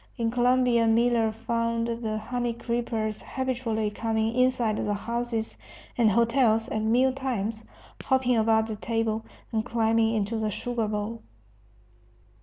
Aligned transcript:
In 0.17 0.31
Colombia 0.31 0.87
Miller 0.87 1.31
found 1.31 1.85
the 1.87 2.17
honey 2.17 2.53
creepers 2.53 3.21
habitually 3.21 3.91
coming 3.91 4.33
inside 4.33 4.77
the 4.77 4.95
houses 4.95 5.59
and 5.95 6.09
hotels 6.09 6.67
at 6.69 6.79
meal 6.81 7.13
times, 7.13 7.63
hopping 8.03 8.35
about 8.35 8.65
the 8.65 8.75
table, 8.75 9.23
and 9.51 9.63
climbing 9.63 10.15
into 10.15 10.39
the 10.39 10.49
sugar 10.49 10.87
bowl. 10.87 11.21